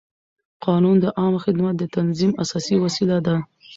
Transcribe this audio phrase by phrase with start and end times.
[0.65, 3.35] قانون د عامه خدمت د تنظیم اساسي وسیله ده.